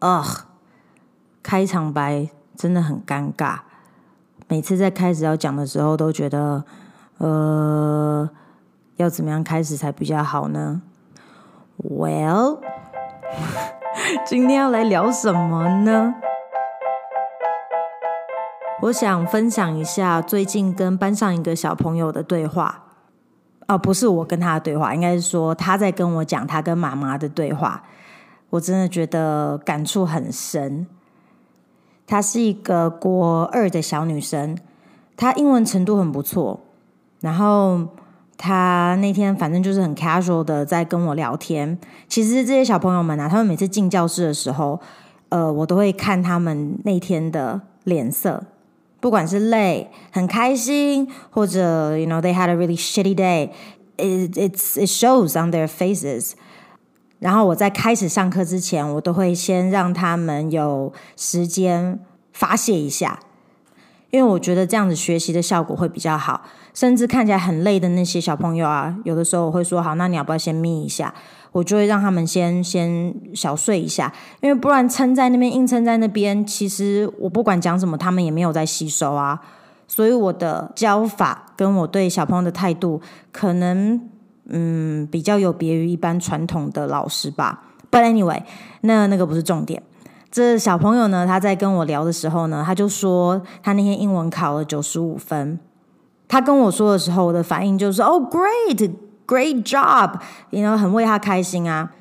[0.00, 0.42] Ugh，
[1.42, 3.60] 开场白真的很尴尬。
[4.48, 6.64] 每次在开始要讲的时候，都觉得。
[7.19, 8.29] 呃，
[8.95, 10.81] 要怎么样开始才比较好呢
[11.77, 12.59] ？Well，
[14.25, 16.15] 今天要来聊什么呢？
[18.83, 22.85] 我想分享一下最近跟班上一个小朋友的对话。
[23.67, 27.83] 哦，不是我跟他的对话，应该是说他在跟我讲他跟妈妈的对话。
[28.51, 30.87] 我真的觉得感触很深。
[32.07, 34.57] 她是一个国二的小女生，
[35.15, 36.61] 她英文程度很不错。
[37.21, 37.79] 然后
[38.37, 41.77] 他那天反正就是很 casual 的在跟我聊天。
[42.07, 44.79] 其实这些小朋友们啊，他们每次进教室的时候，
[45.29, 48.45] 呃，我都会看他们那天的脸色，
[48.99, 56.31] 不管是累、很开心，或者 you know they had a really shitty day，it it's it shows on their faces。
[57.19, 61.99] 然后我在开始上课之前，我都会先让他们有时间
[62.31, 63.19] 发泄一下。
[64.11, 66.41] 因为我觉得这样子学习的效果会比较好，
[66.73, 71.13] 甚至看起来很累的那些小朋友啊，有的时候我会说好，那你要不要先眯一下？
[71.51, 79.39] 我就会让他们先先小睡一下，因为不然撑在那边硬撑在那边，其实我不管讲什么，他们也没有在吸收啊。
[79.87, 83.01] 所以我的教法跟我对小朋友的态度，
[83.31, 83.99] 可能
[84.45, 87.63] 嗯比较有别于一般传统的老师吧。
[87.89, 88.43] But anyway，
[88.81, 89.81] 那那个不是重点。
[90.31, 95.59] 这小朋友呢，他在跟我聊的时候呢，他就说他那天英文考了九十五分。
[96.27, 100.13] 他跟我说的时候，我的反应就是哦，great，great job，
[100.51, 101.91] 你 you know，很为他开心啊。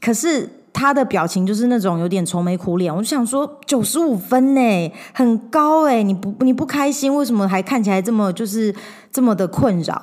[0.00, 2.94] 可是他的表情就是那种有点愁眉苦脸。
[2.94, 8.72] 我就想说，九十五分呢，很高诶，你不你不开心，为什么还看起来这么就是
[9.10, 10.00] 这么的困扰？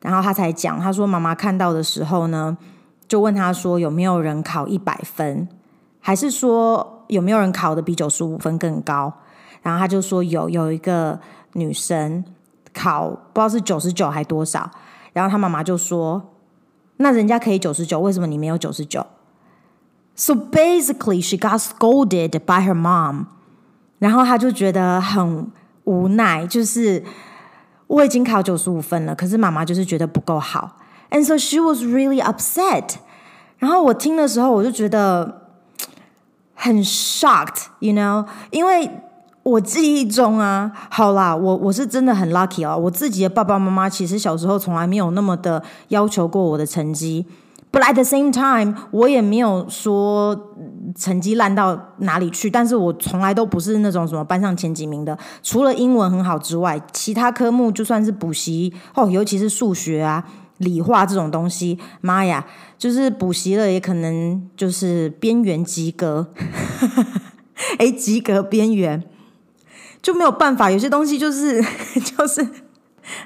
[0.00, 2.56] 然后他才讲，他说妈妈看到的时候呢，
[3.06, 5.46] 就问他说有没有人考一百分，
[6.00, 6.96] 还是说？
[7.10, 9.12] 有没有人考得比九十五分更高？
[9.62, 11.20] 然后他就说有，有一个
[11.52, 12.24] 女生
[12.72, 14.70] 考不知道是九十九还多少。
[15.12, 16.30] 然后他妈妈就说
[16.96, 19.04] ：“那人家可以九十九，为什么你没有九十九
[20.14, 23.26] ？”So basically, she got scolded by her mom。
[23.98, 25.50] 然后他就觉得很
[25.84, 27.04] 无奈，就是
[27.86, 30.76] 我已经考九十五分了，可是妈妈就是觉得不够好。
[31.10, 32.94] And so she was really upset。
[33.58, 35.39] 然后我听的时候，我就觉得。
[36.62, 38.88] 很 shocked，you know，因为
[39.42, 47.24] 我记忆中啊，好啦，我我是真的很 lucky 啊，我自己的爸爸妈妈其实小时候从来没有那么的要求过我的成绩
[47.72, 50.38] ，but at the same time，我也没有说
[50.94, 60.22] 成绩烂到哪里去，但是我从来都不是那种什么班上前几名的，除了英文很好之外，其他科目就算是补习哦，尤其是数学啊。
[60.60, 62.46] 理化这种东西，妈呀，
[62.78, 66.32] 就是补习了也可能就是边缘及格，
[67.78, 69.02] 哎，及格边缘
[70.02, 70.70] 就没有办法。
[70.70, 71.62] 有些东西就是
[72.16, 72.46] 就是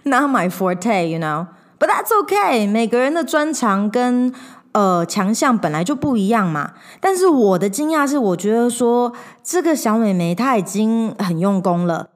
[0.05, 2.71] not my forte，you know，but that's okay。
[2.71, 4.33] 每个人的专长跟
[4.73, 6.75] 呃强项本来就不一样嘛。
[7.00, 9.12] 但是我的惊讶是，我觉得说
[9.43, 12.11] 这个小美眉她已经很用功了。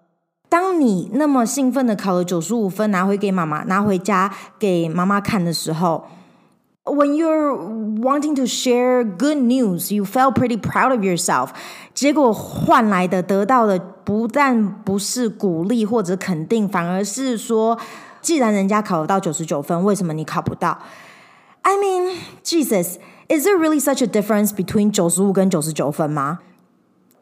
[0.49, 6.07] 当你那么兴奋的考了九十五分，拿回给妈妈，拿回家给妈妈看的时候
[6.85, 11.51] ，When you're wanting to share good news, you feel pretty proud of yourself。
[11.93, 17.79] 结果换来的得到的不但不是鼓励或者肯定，反而是说，
[18.23, 20.79] 既然人家考得到九十九分，为什么你考不到
[21.61, 22.95] ？I mean, Jesus,
[23.29, 26.39] is there really such a difference between 九十五跟九十九分吗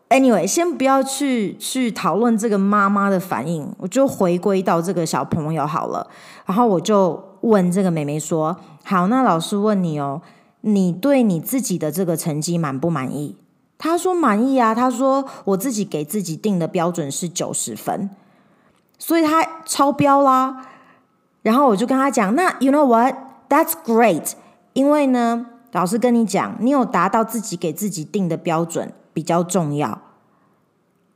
[0.08, 6.08] ？Anyway，先不要去去讨论这个妈妈的反应，我就回归到这个小朋友好了。
[6.44, 10.22] 然后我就问这个妹妹说：“好，那老师问你哦，
[10.60, 13.36] 你对你自己的这个成绩满不满意？”
[13.78, 18.08] 她说：“满意啊。”她说：“我自己给自己定的标准是九十分，
[18.98, 20.68] 所以她超标啦。”
[21.42, 23.14] 然后我就跟她讲：“那 You know what?
[23.48, 24.32] That's great，
[24.72, 29.98] 因为呢，老师跟你讲，你有达到自己给自己定的标准。”比较重要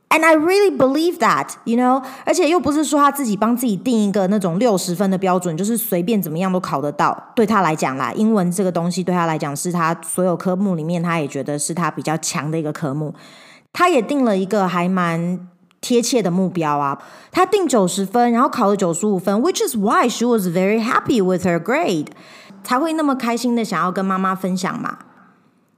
[0.09, 7.15] ，and I really believe that, you know，而且又不是说他自己帮自己定一个那种六十分的标准，就是随便怎么样都考得到。
[7.35, 13.13] 对他来讲啦，英文这个东西对他来讲是他所有科目里面，他也觉得是他比较强的一个科目。
[13.71, 15.47] 他也定了一个还蛮
[15.79, 16.97] 贴切的目标啊。
[17.31, 22.07] 他定九十分，然后考了九十五分，which is why she was very happy with her grade，
[22.63, 24.97] 才会那么开心的想要跟妈妈分享嘛。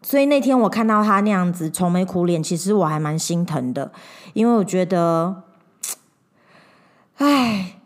[0.05, 3.91] 所以那天我看到他那样子愁眉苦脸，其实我还蛮心疼的，
[4.33, 5.44] 因为我觉得，
[7.17, 7.77] 唉，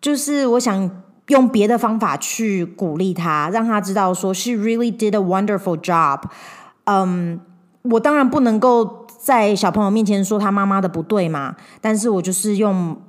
[0.00, 0.90] 就是我想
[1.28, 6.20] 用别的方法去鼓励他，让他知道说，she really did a wonderful job。
[6.84, 7.40] 嗯，
[7.82, 13.00] 我当然不能够在小朋友面前说他妈妈的不对嘛，但是我就是用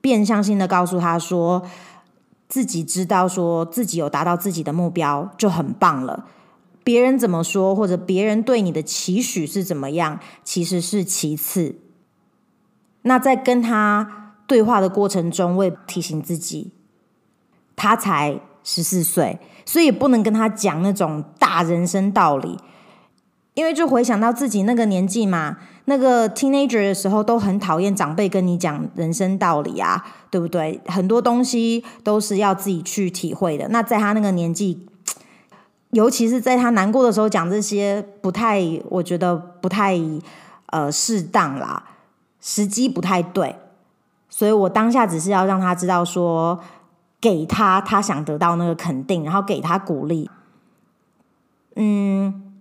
[0.00, 1.62] 变相性的告诉他说，
[2.48, 6.26] 自己知道说自己有达到自己的目标就很棒了。
[6.90, 11.76] 别人怎么说，或者别人对你的期许是怎么样，其实是其次。
[13.02, 16.72] 那在跟他对话的过程中，我也提醒自己，
[17.76, 22.58] 他才十四岁，所以不能跟他讲那种大人生道理，
[23.54, 30.80] 因为就回想到自己那个年纪嘛，那个 teenager 的时候，都很讨厌长辈跟你讲人生道理啊，对不对？
[30.86, 33.68] 很多东西都是要自己去体会的。
[33.68, 34.88] 那在他那个年纪。
[35.90, 39.98] 尤其是在他难过的时候讲这些，不太，我觉得不太
[40.66, 41.82] 呃适当啦，
[42.40, 43.56] 时机不太对，
[44.28, 46.60] 所以我当下只是要让他知道说，
[47.20, 50.30] 给他他想得到那个肯定，然后给他鼓励。
[51.74, 52.54] 嗯，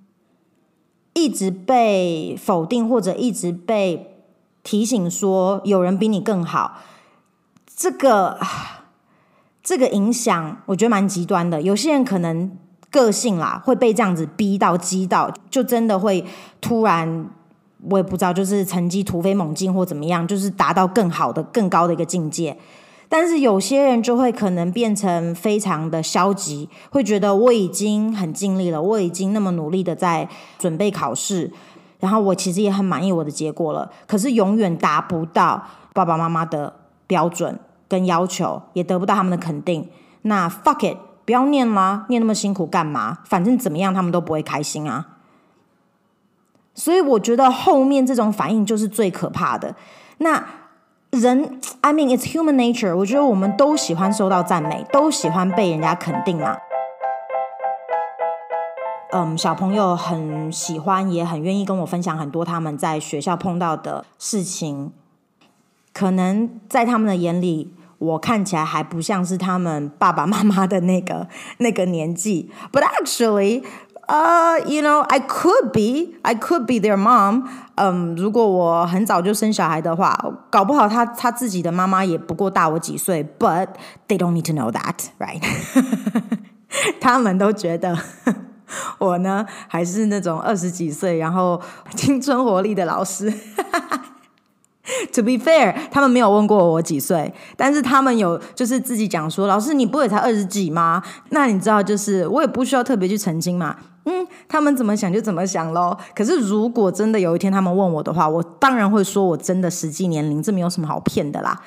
[1.14, 4.24] 一直被否定或者一直被
[4.64, 6.80] 提醒说有人比你更好，
[7.76, 8.40] 这个
[9.62, 12.58] 这个影响我觉得蛮极端的，有些人可能。
[12.92, 16.26] 个性啦，会被这样子逼到、激到，就真的会
[16.60, 17.30] 突然，
[17.90, 22.58] 我也不知道，就是成绩突飞猛进或怎么样，就是达到更好的、更高的一个境界。
[23.08, 31.52] 但是有些人就会可能变成非常的消极，会觉得我已经很尽力了，我已经那么努力的在准备考试，
[32.00, 35.64] 然后我其实也很满意我的结果了，可是永远达不到
[35.94, 36.72] 爸爸妈妈的
[37.08, 39.88] 标准跟要求，也得不到他们的肯定。
[40.24, 40.98] 那 fuck it。
[41.30, 43.20] 不要念啦，念那么辛苦干嘛？
[43.24, 45.06] 反正怎么样，他们都不会开心啊。
[46.74, 49.76] 所以我觉得后面这种反应就是最可怕的。
[50.18, 50.44] 那
[51.12, 52.96] 人，I mean it's human nature。
[52.96, 56.58] 我觉得我们都喜欢受到赞美，都喜欢被人家肯定嘛。
[59.12, 64.92] 嗯，小朋友很喜欢，也很愿意跟我分享很多他们在学校碰到的事情。
[65.94, 67.76] 可能在他们的眼里。
[68.00, 73.62] 我看起来还不像是他们爸爸妈妈的那个那个年纪，but actually,
[74.08, 77.44] uh, you know, I could be, I could be their mom.
[77.76, 80.18] 嗯，如果我很早就生小孩的话，
[80.50, 83.68] 搞不好他他自己的妈妈也不过大我几岁，but
[84.08, 85.42] they don't need to know that, right?
[87.02, 87.98] 他们都觉得
[89.00, 91.62] 我呢还是那种二十几岁，然后
[91.96, 93.34] 青春活力的老师。
[95.14, 101.04] To be fair，他们没有问过我几岁，但是他们有就是自己讲说，老师你不也才二十几吗？
[101.30, 103.76] 那你知道，就是我也不需要特别去澄清嘛。
[104.06, 105.98] 嗯，他们怎么想就怎么想咯。
[106.16, 111.62] 可是如果真的有一天他们问我的话，我当然会说我真的实际年龄，这没有什么好骗的啦。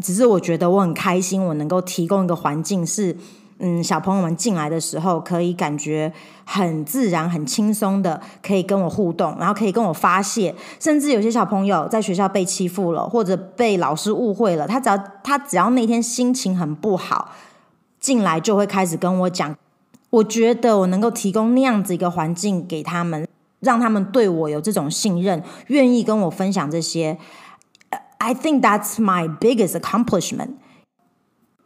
[0.00, 3.16] 只是我觉得我很开心，我能够提供一个环境是。
[3.64, 6.12] 嗯，小朋友们进来的时候，可以感觉
[6.44, 10.52] 很自然、很轻松的，可以跟我互动，然后可以跟我发泄。
[10.80, 17.30] 甚至有些小朋友在学校被欺负了，或者被老师误会了，他只要他只要那天心情很不好，
[18.00, 19.56] 进来就会开始跟我讲。
[20.10, 23.28] 我觉得我能够提供那样子一个环境给他们，
[23.60, 27.16] 让他们对我有这种信任，愿意跟我分享这些。
[28.18, 30.54] I think that's my biggest accomplishment.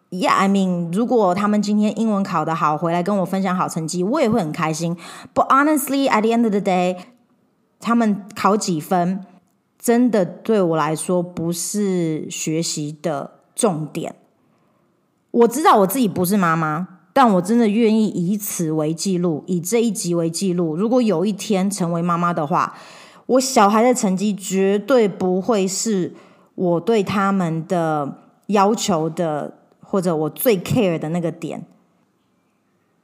[0.08, 4.96] Yeah, I mean，如果他们今天英文考得好，回来跟我分享好成绩，我也会很开心。
[5.34, 6.96] But honestly, at the end of the day，
[7.80, 9.24] 他们考几分，
[9.76, 14.14] 真的对我来说不是学习的重点。
[15.32, 20.76] 我知道我自己不是妈妈，但我真的愿意以此为记录，以这一集为记录。
[20.76, 22.74] 如果有一天成为妈妈的话，
[23.26, 26.14] 我小孩的成绩绝对不会是
[26.54, 29.55] 我对他们的要求的。
[29.95, 31.65] 或者我最 care 的那个点，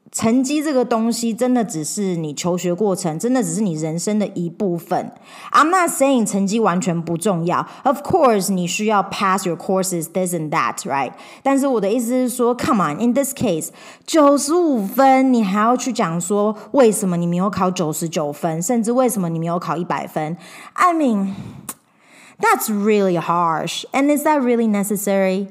[0.09, 5.11] 成绩这个东西真的只是你求学过程，真的只是你人生的一部分。
[5.51, 11.11] I'm not saying 成绩完全不重要，Of course 你需要 pass your courses this and that, right？
[11.43, 13.69] 但是我的意思是说，Come on，in this case，
[14.05, 20.37] 九十五分你还要去讲说为什么你没有考九十九分，甚至为什么你没有考一百分？
[20.73, 21.33] I mean
[22.39, 25.47] that's really harsh, and is that really necessary?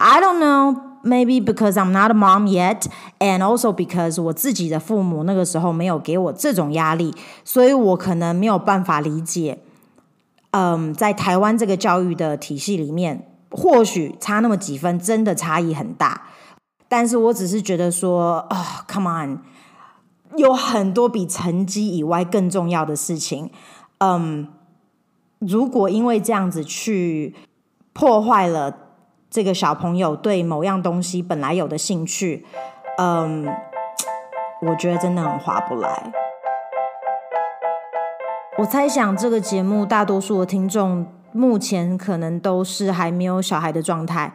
[0.00, 2.86] I don't know, maybe because I'm not a mom yet,
[3.18, 7.12] and also because 我自己的父母那个时候没有给我这种压力，
[7.44, 9.58] 所以我可能没有办法理解。
[10.52, 16.22] 嗯，在台湾这个教育的体系里面，或许差那么几分，真的差异很大。
[16.88, 19.38] 但是我只是觉得说，啊、，Come on，
[20.36, 23.50] 有很多比成绩以外更重要的事情。
[23.98, 24.48] 嗯，
[25.40, 27.34] 如果因为这样子去
[27.92, 28.87] 破坏了
[29.30, 32.44] 这个小朋友对某样东西本来有的兴趣，
[32.98, 33.46] 嗯，
[34.66, 36.12] 我觉得真的很划不来。
[38.58, 44.34] 我猜想这个节目大多数的听众目前可能都是还没有小孩的状态，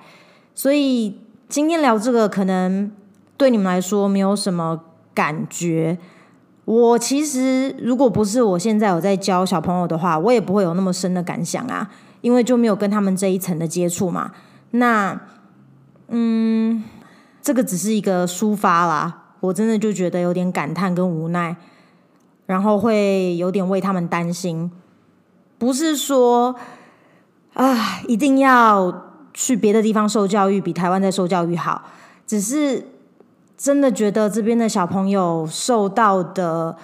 [0.54, 1.20] 所以。
[1.50, 2.92] 今天聊这个，可能
[3.38, 4.80] 对你们来说没有什么
[5.14, 6.00] 感觉。
[6.66, 14.32] 我其实如果不是我现在有在教小朋友的话，我也不会有那么深的感想啊，因为就没有跟他们这一层的接触嘛。
[14.74, 15.20] 那，
[16.10, 16.84] 嗯，
[17.42, 19.22] 这个只是一个抒发啦。
[19.40, 21.56] 我真的就觉得有点感叹跟无奈，
[22.46, 24.72] 然后会有点为他们担心。
[25.58, 26.56] 不是说
[27.54, 29.10] 啊，一定要。
[29.36, 31.82] 去别的地方受教育比台湾在受教育好，
[32.28, 32.86] 只是
[33.58, 36.78] 真的觉得这边的小朋友受到的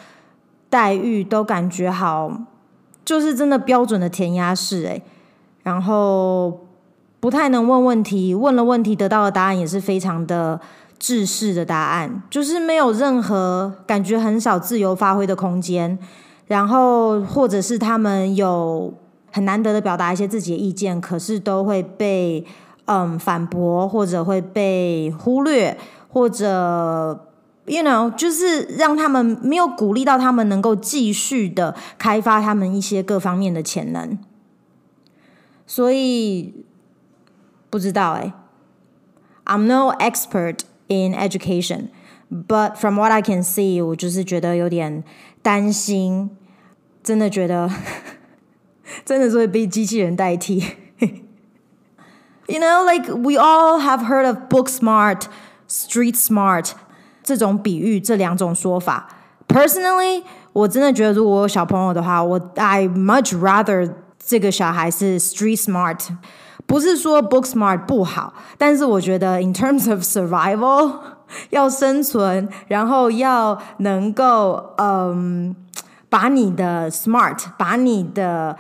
[0.68, 2.42] 待遇都感觉好，
[3.06, 5.04] 就是真的标准的填鸭式诶，
[5.62, 6.66] 然后
[7.20, 10.60] 不太能问问题，问了问题得到的答案也是非常的
[10.98, 15.98] 制式的答案，就是没有任何感觉，很少自由发挥的空间，
[16.48, 18.94] 然后或者是他们有。
[19.32, 22.44] 很难得的表达一些自己的意见，可是都会被
[22.86, 27.28] 嗯反驳，或者会被忽略，或者
[27.68, 34.18] you know 就是让他们没有鼓励到他们能够继续的开发他们一些各方面的潜能。
[35.68, 36.66] 所以
[37.71, 38.33] 不知道哎，
[39.45, 41.89] I'm no expert in education,
[42.31, 45.05] but from what I can see，我就是觉得有点
[45.43, 46.31] 担心，
[47.03, 47.71] 真的觉得。
[49.05, 50.63] 真的是会被机器人代替。
[52.47, 55.23] You know, like we all have heard of book smart,
[55.67, 56.73] street smart
[57.23, 59.09] 这种比喻，这两种说法。
[59.49, 60.23] Personally，
[60.53, 66.01] 我真的觉得，如果我有小朋友的话，我 I much rather 这个小孩是 street smart。
[66.69, 70.93] 不是说 book smart 不好，但是我觉得 in terms of survival，
[71.51, 75.55] 要生存，然后要能够嗯，
[76.09, 78.57] 把你的 smart，把你的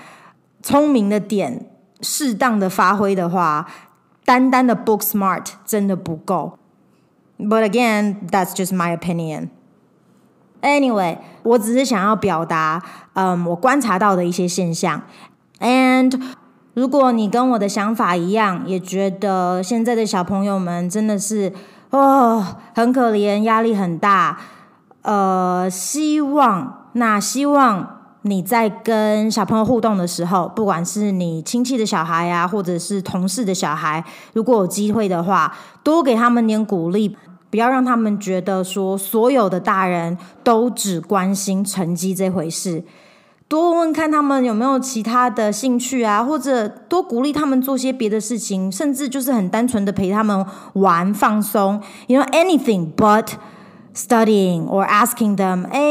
[0.62, 3.66] 聪明的点适当的发挥的话，
[4.24, 6.58] 单单的 book smart 真的不够。
[7.38, 9.48] But again, that's just my opinion.
[10.62, 12.82] Anyway，我只是想要表达，
[13.14, 15.02] 嗯，我观察到的一些现象。
[15.60, 16.20] And
[16.79, 21.51] 如果你跟我的想法一样，也觉得现在的小朋友们真的是
[21.89, 24.37] 哦很可怜，压力很大。
[25.01, 27.97] 呃，希望，那希望。
[28.21, 37.15] 你在跟小朋友互动的时候，不管是你亲戚的小孩啊，或者是同事的小孩，如果有机会的话，多给他们点鼓励，
[37.49, 42.83] 不要让他们觉得说所有的大人都只关心成绩这回事。
[43.49, 51.81] 多问问看他们有没有其他的兴趣啊，或者多鼓励他们做些别的事情，甚至就是很单纯的陪他们玩放松。
[52.07, 53.31] You know anything but
[53.93, 55.81] studying or asking them，哎，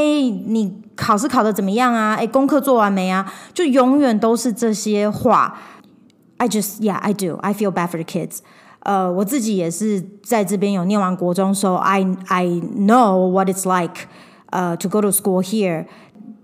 [0.47, 0.89] 你。
[0.99, 2.17] 考试考得怎么样啊？
[2.17, 3.33] 诶，功课做完没啊？
[3.55, 5.57] 就永远都是这些话。
[6.39, 7.37] I just, yeah, I do.
[7.37, 8.39] I feel bad for the kids.
[8.81, 14.09] 呃，我自己也是在这边有念完国中，so I I know what it's like,
[14.47, 15.87] 呃，to go to school here.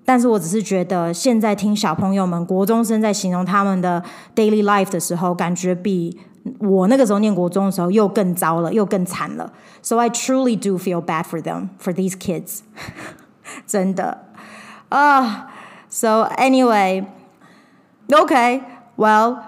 [0.05, 4.03] 但是我只是觉得，现在听小朋友们国中生在形容他们的
[4.35, 6.19] daily life 的时候，感觉比
[6.59, 9.53] 我那个时候念国中的时候又更糟了，又更惨了。
[9.83, 12.61] So I truly do feel bad for them, for these kids.
[13.67, 14.27] 真的。
[14.91, 15.49] 啊、
[15.89, 17.07] So anyway,
[18.13, 18.63] OK,
[18.97, 19.39] well,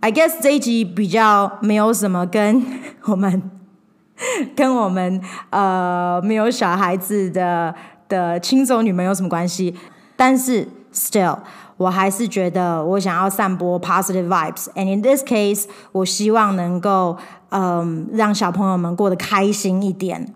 [0.00, 2.64] I guess 这一集比较没有什么跟
[3.06, 3.50] 我们
[4.54, 5.20] 跟我们
[5.50, 7.74] 呃没有小孩子的
[8.08, 9.74] 的轻熟女们有什么关系，
[10.15, 11.37] 但是 still，
[11.77, 17.17] 我还是觉得我想要散播 positive vibes，and in this case，我希望能够
[17.49, 20.33] 嗯、呃、让小朋友们过得开心一点，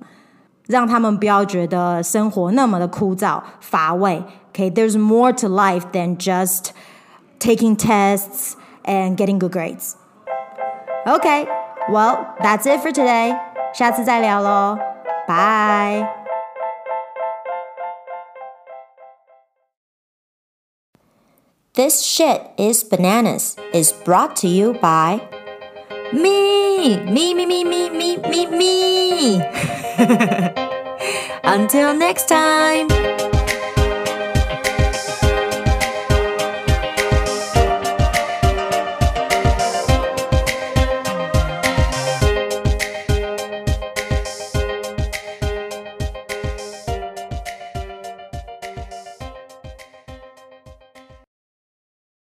[0.68, 4.24] 让他们不要觉得生活那么的枯燥乏味。
[4.54, 6.70] Okay, there's more to life than just
[7.40, 8.54] taking tests
[8.84, 9.96] and getting good grades.
[11.06, 11.46] Okay,
[11.92, 13.36] well, that's it for today.
[13.74, 14.78] 下次再聊喽，
[15.28, 16.19] Bye.
[21.75, 25.21] This shit is bananas is brought to you by
[26.13, 29.37] me, me, me, me, me, me, me, me.
[31.45, 32.89] Until next time.